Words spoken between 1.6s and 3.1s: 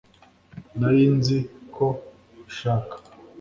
ko ubishaka